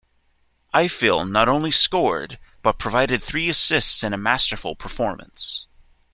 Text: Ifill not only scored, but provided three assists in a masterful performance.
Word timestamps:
Ifill 0.73 1.29
not 1.29 1.47
only 1.47 1.69
scored, 1.69 2.39
but 2.63 2.79
provided 2.79 3.21
three 3.21 3.49
assists 3.49 4.03
in 4.03 4.13
a 4.15 4.17
masterful 4.17 4.75
performance. 4.75 5.67